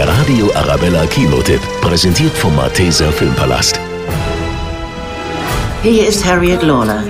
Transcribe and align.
Der 0.00 0.08
Radio 0.08 0.50
Arabella 0.54 1.04
Kinotipp, 1.04 1.60
präsentiert 1.82 2.32
vom 2.32 2.56
Malteser 2.56 3.12
Filmpalast. 3.12 3.78
Hier 5.82 6.08
ist 6.08 6.24
Harriet 6.24 6.62
Lawler. 6.62 7.04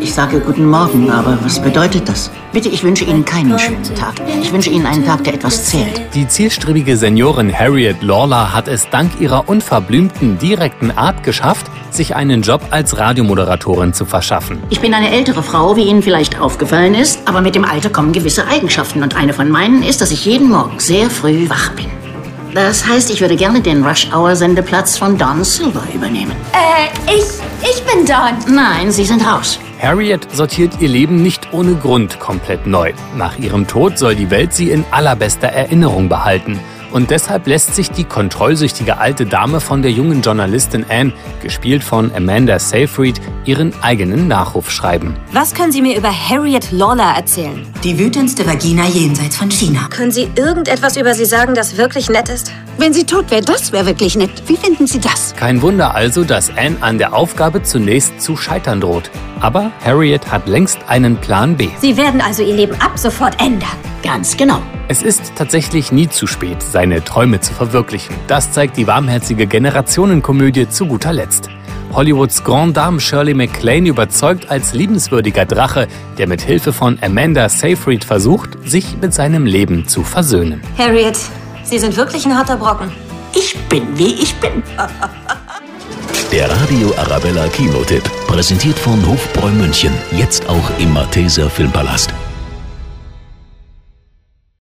Ich 0.00 0.14
sage 0.14 0.38
guten 0.38 0.66
Morgen, 0.66 1.10
aber 1.10 1.36
was 1.42 1.60
bedeutet 1.60 2.08
das? 2.08 2.30
Bitte, 2.52 2.68
ich 2.68 2.84
wünsche 2.84 3.04
Ihnen 3.04 3.24
keinen 3.24 3.58
schönen 3.58 3.82
Tag. 3.96 4.14
Ich 4.40 4.52
wünsche 4.52 4.70
Ihnen 4.70 4.86
einen 4.86 5.04
Tag, 5.04 5.24
der 5.24 5.34
etwas 5.34 5.64
zählt. 5.64 6.02
Die 6.14 6.28
zielstrebige 6.28 6.96
Seniorin 6.96 7.52
Harriet 7.52 8.00
Lawler 8.00 8.54
hat 8.54 8.68
es 8.68 8.88
dank 8.90 9.20
ihrer 9.20 9.48
unverblümten, 9.48 10.38
direkten 10.38 10.92
Art 10.92 11.24
geschafft, 11.24 11.66
sich 11.90 12.14
einen 12.14 12.42
Job 12.42 12.60
als 12.70 12.96
Radiomoderatorin 12.96 13.92
zu 13.92 14.04
verschaffen. 14.04 14.62
Ich 14.70 14.80
bin 14.80 14.94
eine 14.94 15.10
ältere 15.10 15.42
Frau, 15.42 15.74
wie 15.74 15.88
Ihnen 15.88 16.04
vielleicht 16.04 16.40
aufgefallen 16.40 16.94
ist, 16.94 17.26
aber 17.26 17.40
mit 17.40 17.56
dem 17.56 17.64
Alter 17.64 17.90
kommen 17.90 18.12
gewisse 18.12 18.46
Eigenschaften 18.46 19.02
und 19.02 19.16
eine 19.16 19.32
von 19.32 19.50
meinen 19.50 19.82
ist, 19.82 20.00
dass 20.00 20.12
ich 20.12 20.24
jeden 20.24 20.48
Morgen 20.48 20.78
sehr 20.78 21.10
früh 21.10 21.50
wach 21.50 21.72
bin. 21.72 21.86
Das 22.54 22.86
heißt, 22.86 23.10
ich 23.10 23.20
würde 23.20 23.34
gerne 23.34 23.60
den 23.60 23.84
Rush-Hour-Sendeplatz 23.84 24.96
von 24.96 25.18
Don 25.18 25.42
Silver 25.42 25.82
übernehmen. 25.92 26.36
Äh, 26.52 27.12
ich, 27.12 27.24
ich 27.68 27.82
bin 27.82 28.06
Don. 28.06 28.54
Nein, 28.54 28.92
Sie 28.92 29.04
sind 29.04 29.26
raus. 29.26 29.58
Harriet 29.82 30.28
sortiert 30.32 30.74
ihr 30.78 30.88
Leben 30.88 31.20
nicht 31.20 31.52
ohne 31.52 31.74
Grund 31.74 32.20
komplett 32.20 32.64
neu. 32.64 32.92
Nach 33.16 33.36
ihrem 33.38 33.66
Tod 33.66 33.98
soll 33.98 34.14
die 34.14 34.30
Welt 34.30 34.54
sie 34.54 34.70
in 34.70 34.84
allerbester 34.92 35.48
Erinnerung 35.48 36.08
behalten. 36.08 36.60
Und 36.94 37.10
deshalb 37.10 37.48
lässt 37.48 37.74
sich 37.74 37.90
die 37.90 38.04
kontrollsüchtige 38.04 38.98
alte 38.98 39.26
Dame 39.26 39.58
von 39.58 39.82
der 39.82 39.90
jungen 39.90 40.22
Journalistin 40.22 40.86
Anne, 40.88 41.12
gespielt 41.42 41.82
von 41.82 42.14
Amanda 42.14 42.60
Seyfried, 42.60 43.20
ihren 43.44 43.74
eigenen 43.82 44.28
Nachruf 44.28 44.70
schreiben. 44.70 45.16
Was 45.32 45.54
können 45.54 45.72
Sie 45.72 45.82
mir 45.82 45.98
über 45.98 46.12
Harriet 46.12 46.70
Lawler 46.70 47.14
erzählen? 47.16 47.66
Die 47.82 47.98
wütendste 47.98 48.46
Vagina 48.46 48.86
jenseits 48.86 49.34
von 49.34 49.50
China. 49.50 49.88
Können 49.90 50.12
Sie 50.12 50.28
irgendetwas 50.36 50.96
über 50.96 51.14
sie 51.14 51.24
sagen, 51.24 51.56
das 51.56 51.76
wirklich 51.76 52.08
nett 52.08 52.28
ist? 52.28 52.52
Wenn 52.78 52.92
sie 52.92 53.04
tot 53.04 53.28
wäre, 53.28 53.42
das 53.42 53.72
wäre 53.72 53.86
wirklich 53.86 54.14
nett. 54.16 54.30
Wie 54.46 54.56
finden 54.56 54.86
Sie 54.86 55.00
das? 55.00 55.34
Kein 55.34 55.62
Wunder 55.62 55.96
also, 55.96 56.22
dass 56.22 56.56
Anne 56.56 56.76
an 56.80 56.98
der 56.98 57.12
Aufgabe 57.12 57.64
zunächst 57.64 58.20
zu 58.20 58.36
scheitern 58.36 58.80
droht. 58.80 59.10
Aber 59.40 59.72
Harriet 59.84 60.30
hat 60.30 60.46
längst 60.46 60.78
einen 60.86 61.16
Plan 61.16 61.56
B. 61.56 61.70
Sie 61.80 61.96
werden 61.96 62.20
also 62.20 62.44
Ihr 62.44 62.54
Leben 62.54 62.80
ab 62.80 62.92
sofort 62.96 63.40
ändern. 63.40 63.93
Ganz 64.04 64.36
genau. 64.36 64.60
Es 64.86 65.00
ist 65.00 65.32
tatsächlich 65.34 65.90
nie 65.90 66.10
zu 66.10 66.26
spät, 66.26 66.62
seine 66.62 67.02
Träume 67.02 67.40
zu 67.40 67.54
verwirklichen. 67.54 68.14
Das 68.26 68.52
zeigt 68.52 68.76
die 68.76 68.86
warmherzige 68.86 69.46
Generationenkomödie 69.46 70.68
zu 70.68 70.86
guter 70.86 71.14
Letzt. 71.14 71.48
Hollywoods 71.94 72.44
Grand 72.44 72.76
Dame 72.76 73.00
Shirley 73.00 73.32
MacLaine 73.32 73.88
überzeugt 73.88 74.50
als 74.50 74.74
liebenswürdiger 74.74 75.46
Drache, 75.46 75.88
der 76.18 76.28
mit 76.28 76.42
Hilfe 76.42 76.74
von 76.74 76.98
Amanda 77.00 77.48
Seyfried 77.48 78.04
versucht, 78.04 78.50
sich 78.68 78.98
mit 79.00 79.14
seinem 79.14 79.46
Leben 79.46 79.88
zu 79.88 80.04
versöhnen. 80.04 80.60
Harriet, 80.76 81.18
Sie 81.62 81.78
sind 81.78 81.96
wirklich 81.96 82.26
ein 82.26 82.36
harter 82.36 82.56
Brocken. 82.56 82.92
Ich 83.34 83.56
bin, 83.70 83.96
wie 83.96 84.12
ich 84.12 84.34
bin. 84.34 84.62
Der 86.30 86.50
Radio 86.50 86.92
Arabella 86.98 87.48
Kinotipp, 87.48 88.04
präsentiert 88.26 88.78
von 88.78 89.04
Hofbräu 89.06 89.50
München, 89.50 89.92
jetzt 90.12 90.46
auch 90.48 90.78
im 90.78 90.92
Malteser 90.92 91.48
Filmpalast. 91.48 92.12